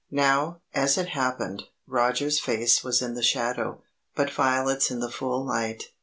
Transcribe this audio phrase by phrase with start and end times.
[0.09, 3.83] Now, as it happened, Roger's face was in the shadow,
[4.15, 5.91] but Violet's in the full light.